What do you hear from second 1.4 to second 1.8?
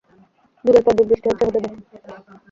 হতে দে।